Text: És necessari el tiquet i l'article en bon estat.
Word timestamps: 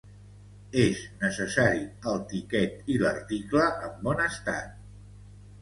És 0.83 1.01
necessari 1.23 1.83
el 2.13 2.17
tiquet 2.31 2.91
i 2.95 2.97
l'article 3.05 3.69
en 3.89 3.95
bon 4.09 4.25
estat. 4.29 4.77